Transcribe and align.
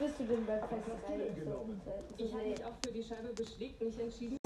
Bist 0.00 0.18
du 0.18 0.24
denn 0.24 0.46
beim 0.46 0.60
Festival? 0.60 1.30
Genau. 1.36 1.66
Ich 2.16 2.32
habe 2.32 2.48
mich 2.48 2.64
auch 2.64 2.72
für 2.82 2.90
die 2.90 3.04
Scheibe 3.04 3.34
beschlägt 3.34 3.82
nicht 3.82 4.00
entschieden. 4.00 4.39